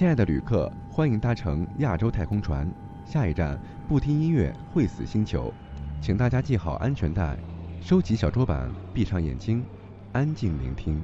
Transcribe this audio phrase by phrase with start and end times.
[0.00, 2.66] 亲爱的旅客，欢迎搭乘亚洲太空船，
[3.04, 5.52] 下一站不听音乐会死星球，
[6.00, 7.36] 请大家系好安全带，
[7.82, 9.62] 收起小桌板，闭上眼睛，
[10.12, 11.02] 安静聆听。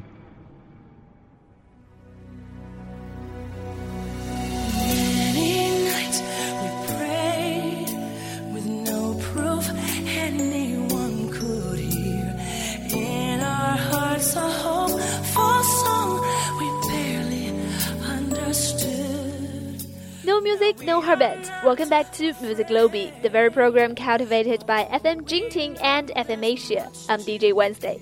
[21.66, 26.88] Welcome back to Music Lobby, the very program cultivated by FM Jingting and FM Asia.
[27.08, 28.00] I'm DJ Wednesday.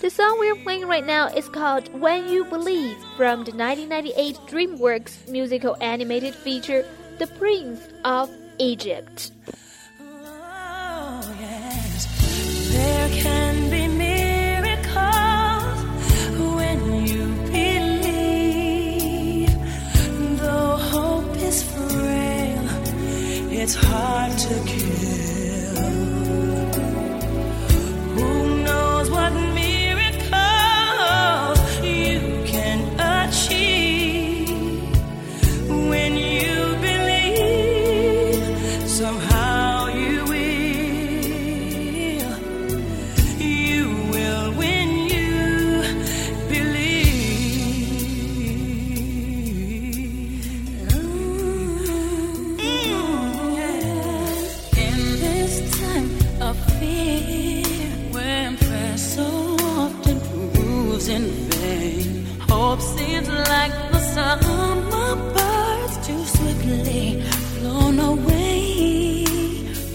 [0.00, 5.28] The song we're playing right now is called When You Believe from the 1998 DreamWorks
[5.28, 6.86] musical animated feature
[7.18, 9.32] The Prince of Egypt.
[10.00, 12.06] Oh, yes.
[23.74, 25.21] It's hard to kill.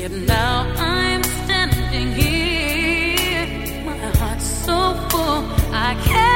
[0.09, 6.26] Yet now I'm standing here, my so full I can't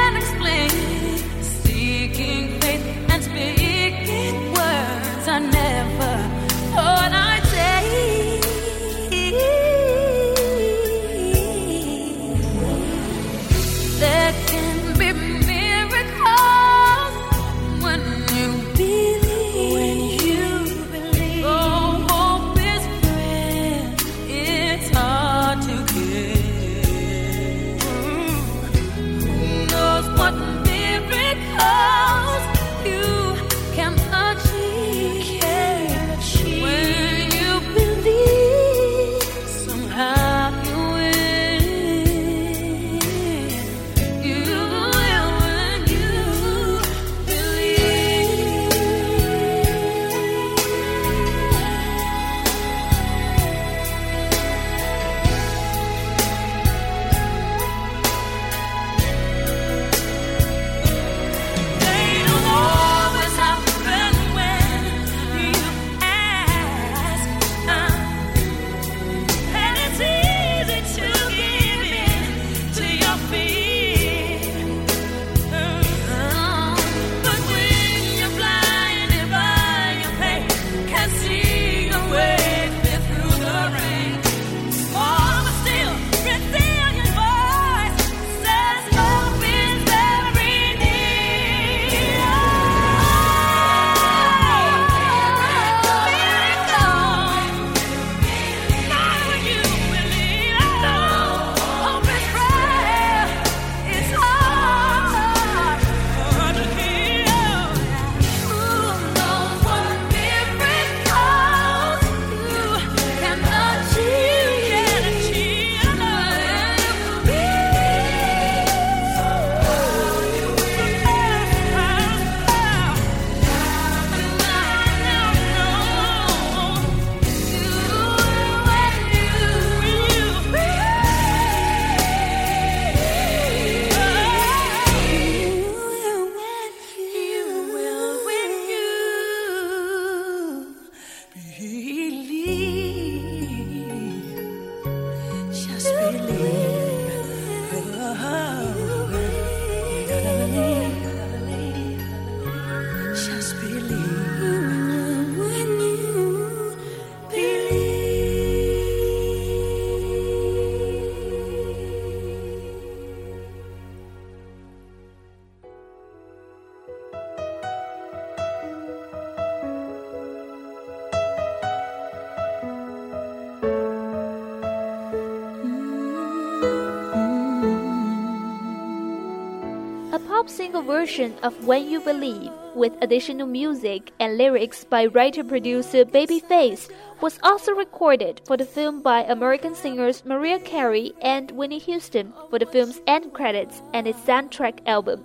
[180.42, 186.04] pop single version of When You Believe, with additional music and lyrics by writer producer
[186.04, 186.90] Babyface,
[187.20, 192.58] was also recorded for the film by American singers Mariah Carey and Whitney Houston for
[192.58, 195.24] the film's end credits and its soundtrack album.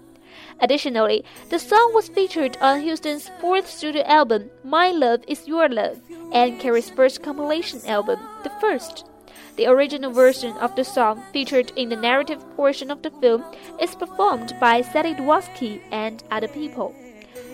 [0.59, 5.99] Additionally, the song was featured on Houston's fourth studio album, My Love Is Your Love,
[6.31, 9.05] and Carey's first compilation album, The First.
[9.57, 13.43] The original version of the song, featured in the narrative portion of the film,
[13.81, 16.93] is performed by Sally Dworsky and other people.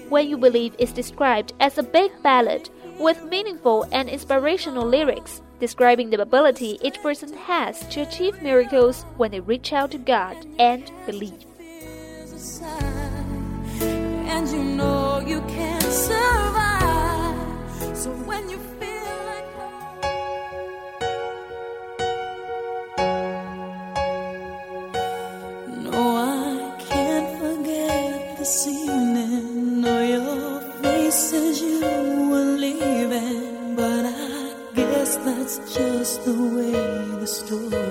[0.09, 2.69] When You Believe is described as a big ballad
[2.99, 9.31] with meaningful and inspirational lyrics, describing the ability each person has to achieve miracles when
[9.31, 11.45] they reach out to God and believe.
[14.27, 15.41] And you know you
[15.89, 16.67] survive.
[17.95, 18.11] So
[35.59, 36.71] just the way
[37.19, 37.82] the story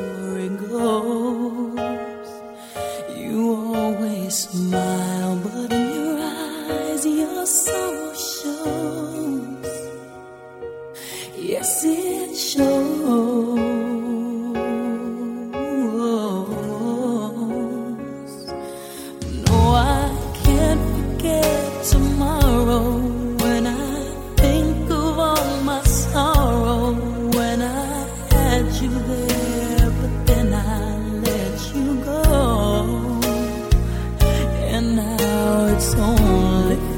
[35.85, 36.92] it's only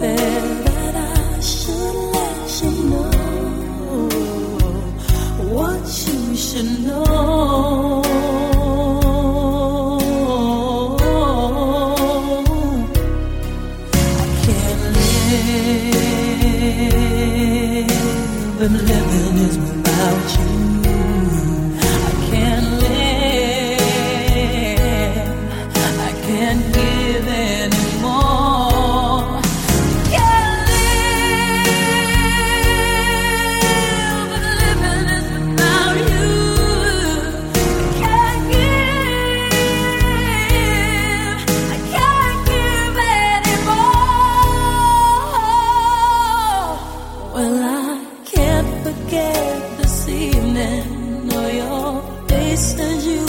[49.14, 53.24] forget this evening or your face as you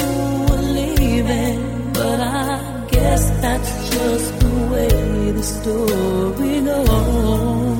[0.49, 1.91] were leaving.
[1.93, 7.74] But I guess that's just the way the story goes.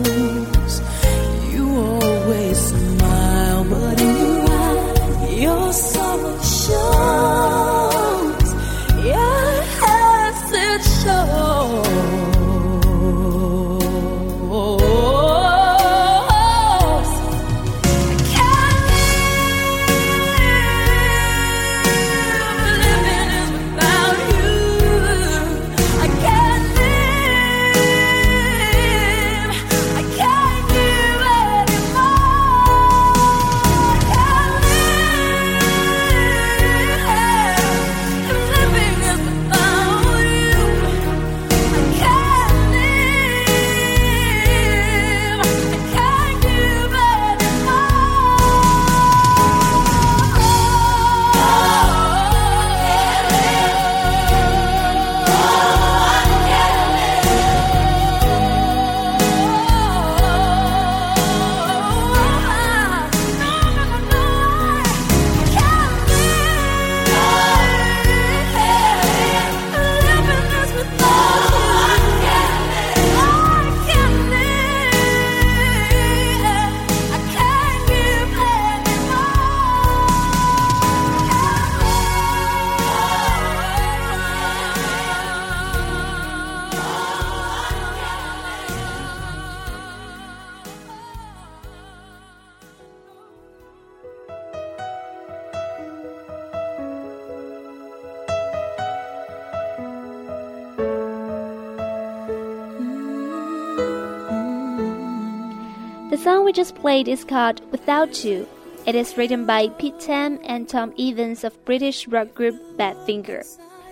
[106.25, 108.47] Song we just played is called Without You.
[108.87, 113.45] It is written by Pete Ham and Tom Evans of British rock group Badfinger.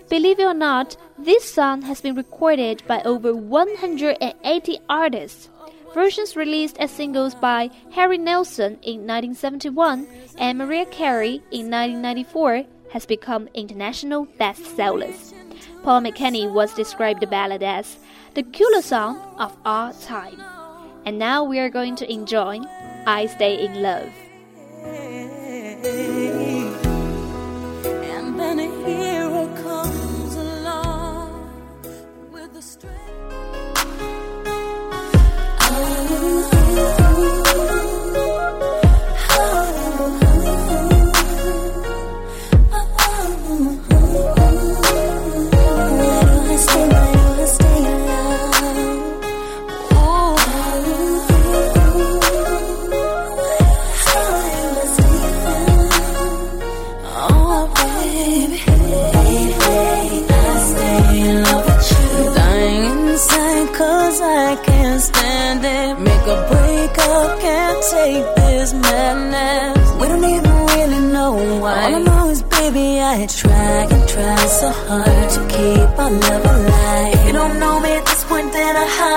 [0.10, 5.48] Believe it or not, this song has been recorded by over 180 artists.
[5.94, 10.08] Versions released as singles by Harry Nilsson in 1971
[10.40, 12.64] and Mariah Carey in 1994
[12.94, 15.36] has become international bestsellers.
[15.84, 18.00] Paul McCartney once described the ballad as
[18.34, 20.53] the coolest song of all time.
[21.06, 22.60] And now we are going to enjoy
[23.06, 24.10] I Stay in Love.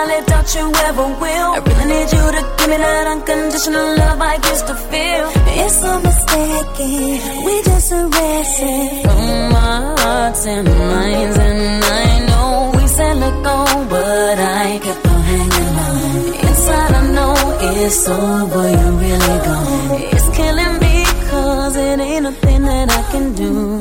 [0.06, 1.50] Highly doubt you ever will.
[1.56, 5.26] I really need you to give me that unconditional love I used to feel.
[5.62, 12.86] It's so mistaken, we just arrested from our hearts and minds, and I know we
[12.86, 13.58] said let go,
[13.90, 16.06] but I kept on hanging on.
[16.46, 17.34] Inside, I know
[17.72, 20.00] it's over, you're really gone.
[20.14, 20.96] It's killing me,
[21.30, 23.80] cause it ain't nothing that I can do.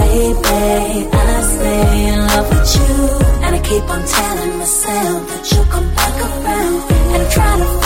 [0.00, 3.25] Baby, I stay in love with you.
[3.68, 6.92] Keep on telling myself that you'll come back around.
[7.16, 7.85] And try to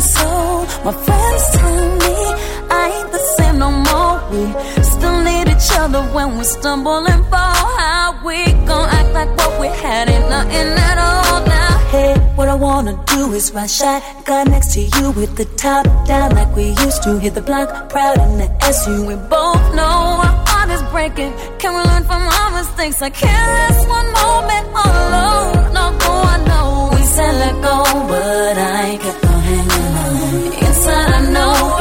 [0.00, 0.66] soul.
[0.84, 2.16] My friends tell me
[2.70, 4.14] I ain't the same no more.
[4.30, 4.42] We
[4.82, 7.66] still need each other when we stumble and fall.
[7.78, 11.78] How we gon' act like what we had ain't nothing at all now?
[11.94, 16.34] Hey, what I wanna do is ride shotgun next to you with the top down
[16.34, 17.18] like we used to.
[17.18, 19.06] Hit the block proud in the SU.
[19.06, 21.32] We both know our heart is breaking.
[21.58, 23.02] Can we learn from our mistakes?
[23.02, 25.74] I can't last one moment alone.
[25.74, 25.84] No,
[26.34, 27.76] I know we said let go,
[28.08, 29.19] but I kept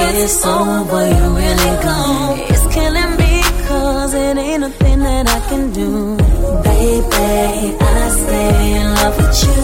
[0.02, 2.40] it's over, you're really gone.
[2.52, 6.18] It's killing me, cause it ain't nothing that I can do.
[6.64, 9.62] Baby, I stay in love with you.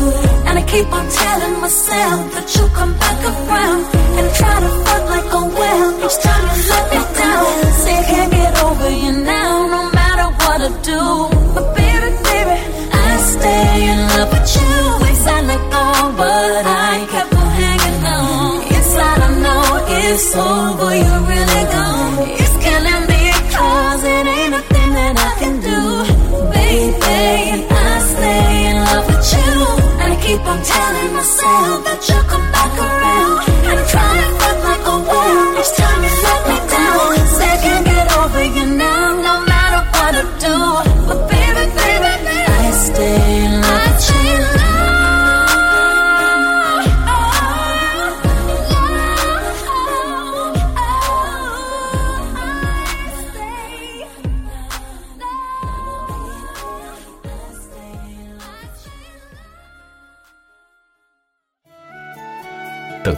[0.48, 3.84] And I keep on telling myself that you'll come back around.
[4.18, 5.05] And try to fuck
[20.38, 20.85] over,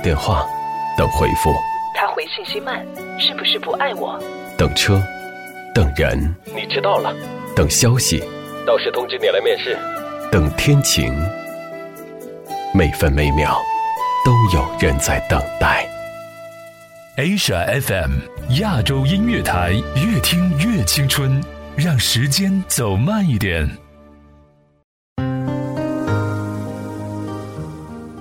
[0.08, 0.48] 电话，
[0.98, 1.54] 等回复，
[1.94, 2.80] 他回信息慢，
[3.20, 4.18] 是不是不爱我？
[4.58, 5.04] 等车，
[5.76, 7.14] 等人，你迟到了。
[7.54, 8.24] 等消息，
[8.66, 9.78] 到时通知你来面试。
[10.32, 11.14] 等天晴，
[12.74, 13.62] 每分每秒
[14.24, 15.86] 都有人在等待。
[17.18, 18.12] Asia FM
[18.62, 21.44] 亚洲音乐台，越听越青春，
[21.76, 23.70] 让时间走慢一点。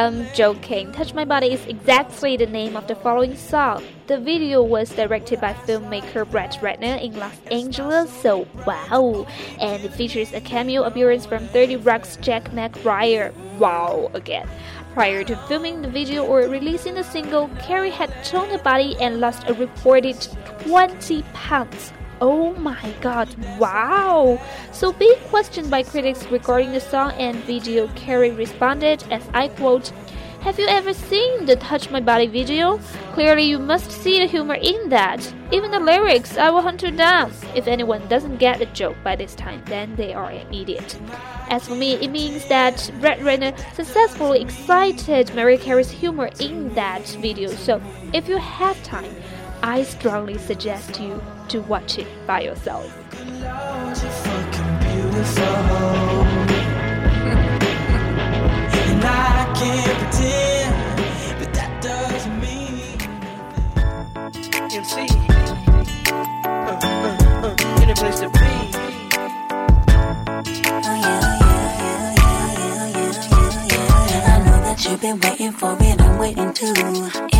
[0.00, 0.92] I'm joking.
[0.92, 3.84] Touch My Body is exactly the name of the following song.
[4.06, 9.26] The video was directed by filmmaker Brett Ratner in Los Angeles, so wow.
[9.58, 13.34] And it features a cameo appearance from 30 Rock's Jack McBrayer.
[13.58, 14.48] Wow, again.
[14.94, 19.20] Prior to filming the video or releasing the single, Carey had toned her body and
[19.20, 20.16] lost a reported
[20.60, 21.92] 20 pounds.
[22.22, 24.38] Oh my god, wow!
[24.72, 29.90] So, being questioned by critics regarding the song and video, Carey responded, as I quote,
[30.42, 32.78] have you ever seen the Touch My Body video?
[33.12, 35.34] Clearly, you must see the humor in that.
[35.52, 37.32] Even the lyrics, I will hunt you down.
[37.54, 40.98] If anyone doesn't get the joke by this time, then they are an idiot.
[41.48, 47.06] As for me, it means that Brett Ratner successfully excited Mariah Carey's humor in that
[47.20, 47.50] video.
[47.50, 47.82] So,
[48.14, 49.14] if you have time,
[49.62, 52.96] I strongly suggest you to watch it by yourself.
[59.60, 60.74] can't pretend,
[61.38, 62.98] but that doesn't mean
[64.72, 65.06] MC.
[66.10, 68.40] Uh, uh, uh, in a place to be.
[74.90, 77.39] You've been waiting for it, I'm waiting too.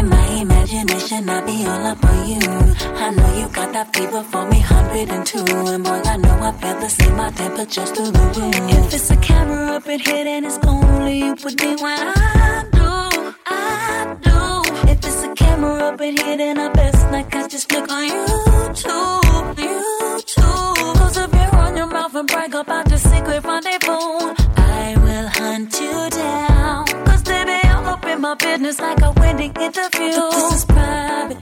[0.70, 2.38] Imagination, I'll be all up on you.
[2.38, 5.38] I know you got that fever for me, 102.
[5.66, 8.54] And boy, I know I feel the same, my temperature's through the roof.
[8.86, 12.64] If it's a camera up in here, then it's only you put me when I
[12.70, 14.90] do, I do.
[14.92, 18.08] If it's a camera up in here, then I best not I just click on
[18.08, 20.94] YouTube, YouTube.
[20.94, 24.34] Close up your on your mouth and brag about the secret rendezvous.
[24.56, 26.09] I will hunt you
[28.30, 30.12] my business like a wedding interview.
[30.30, 31.39] This is private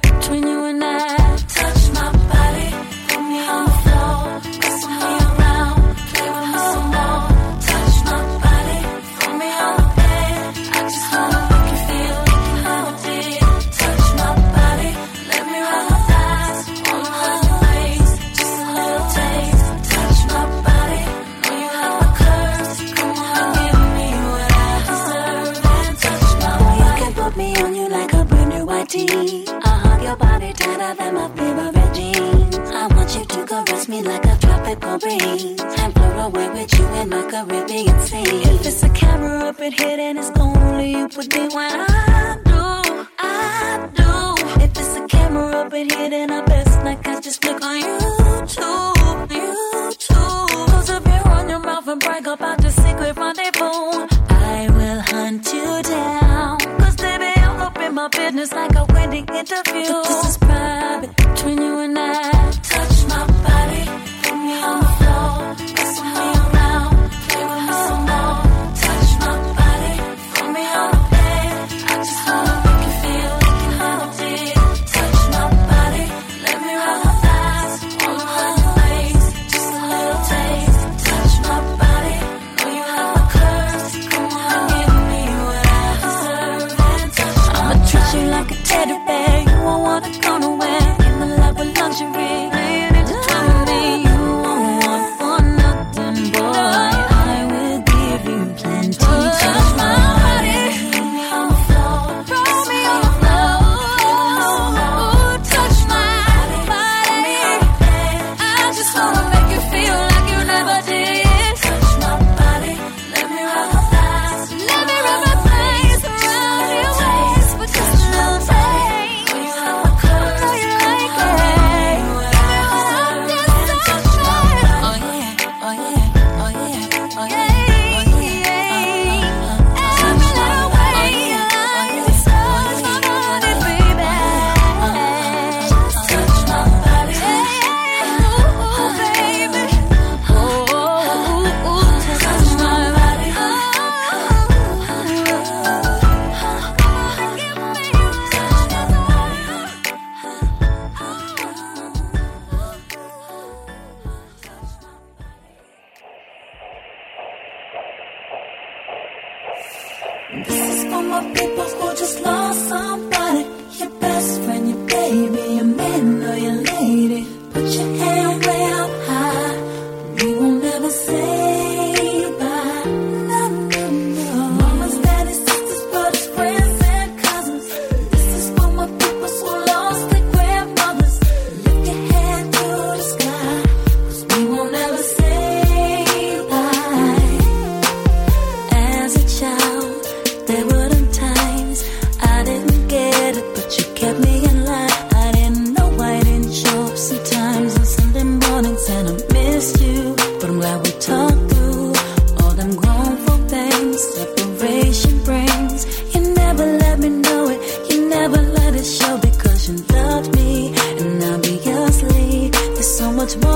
[37.39, 38.55] you in my Caribbean.
[38.55, 41.88] If it's a camera up in here, it's only you with me when I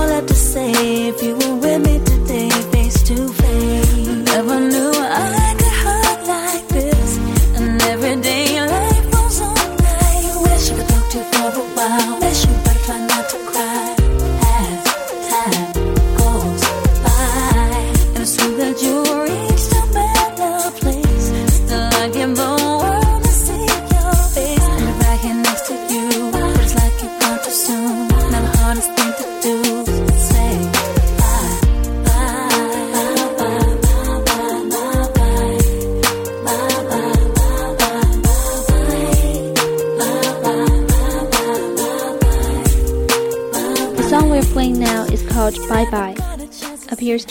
[0.02, 4.06] all I have to say if you were with me today, face to face.
[4.30, 4.91] Never knew.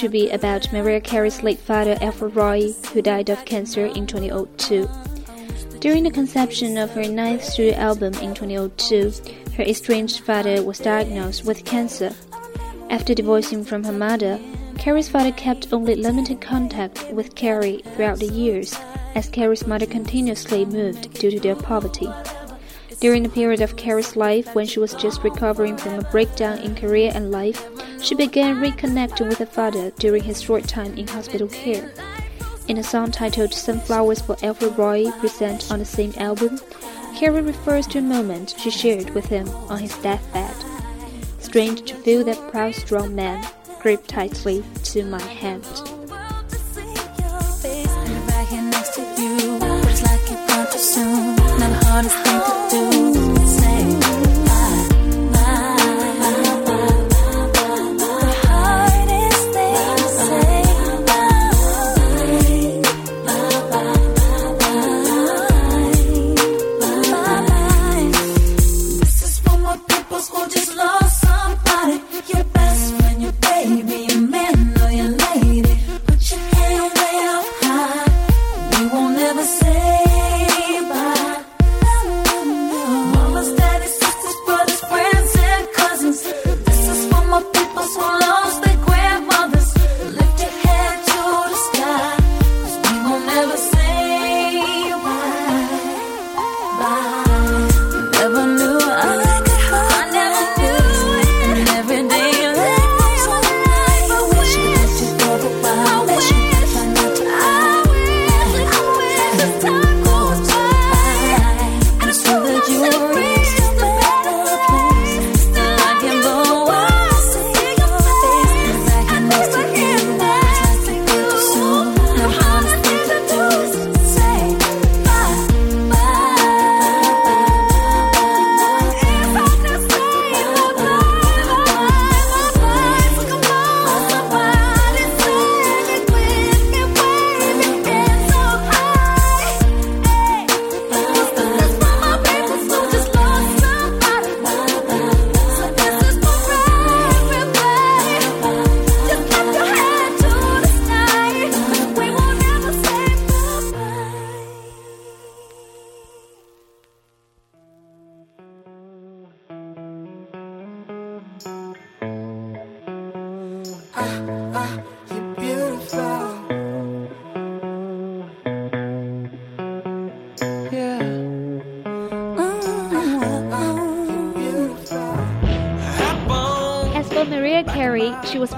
[0.01, 4.89] To be about Mariah Carey's late father Alfred Roy, who died of cancer in 2002.
[5.79, 9.11] During the conception of her ninth studio album in 2002,
[9.57, 12.15] her estranged father was diagnosed with cancer.
[12.89, 14.39] After divorcing from her mother,
[14.79, 18.75] Carey's father kept only limited contact with Carey throughout the years,
[19.13, 22.09] as Carey's mother continuously moved due to their poverty.
[23.01, 26.75] During the period of Carey's life when she was just recovering from a breakdown in
[26.75, 27.67] career and life,
[27.99, 31.91] she began reconnecting with her father during his short time in hospital care.
[32.67, 36.59] In a song titled Sunflowers for Alfred Roy, present on the same album,
[37.17, 40.55] Carrie refers to a moment she shared with him on his deathbed.
[41.39, 43.43] Strange to feel that proud, strong man
[43.79, 45.65] grip tightly to my hand.
[52.03, 52.61] was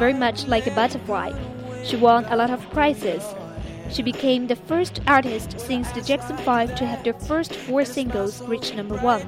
[0.03, 1.31] very much like a butterfly.
[1.85, 3.23] She won a lot of prizes.
[3.89, 8.41] She became the first artist since the Jackson 5 to have their first four singles
[8.41, 9.25] reach number one.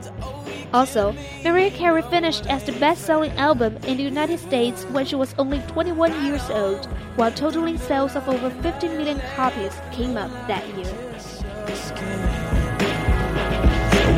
[0.73, 5.33] Also, Mariah Carey finished as the best-selling album in the United States when she was
[5.37, 10.67] only 21 years old, while totaling sales of over 50 million copies came up that
[10.75, 10.93] year.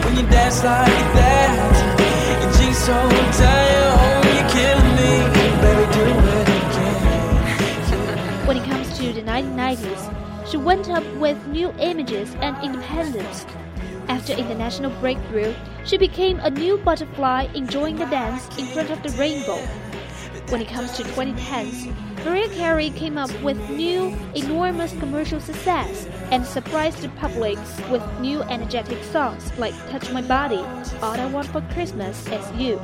[0.04, 1.98] When you dance like that,
[2.74, 3.97] so
[10.50, 13.46] she went up with new images and independence.
[14.08, 19.10] After international breakthrough, she became a new butterfly enjoying the dance in front of the
[19.18, 19.58] rainbow.
[20.50, 26.46] When it comes to 2010s, Mariah Carey came up with new, enormous commercial success and
[26.46, 27.58] surprised the public
[27.90, 30.64] with new energetic songs like Touch My Body,
[31.02, 32.80] All I Want for Christmas Is You.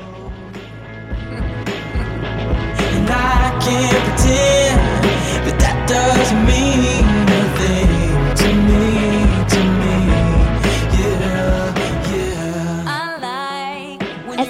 [2.96, 5.04] And I can't pretend
[5.46, 7.33] but that doesn't mean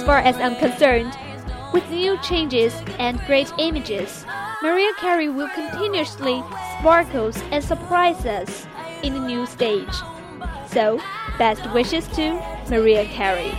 [0.04, 1.18] As far as I'm concerned,
[1.72, 4.26] with new changes and great images,
[4.62, 6.44] Mariah Carey will continuously
[6.78, 8.68] sparkles and surprise us
[9.02, 9.96] in a new stage.
[10.68, 11.00] So,
[11.38, 12.34] best wishes to
[12.70, 13.54] Mariah Carey.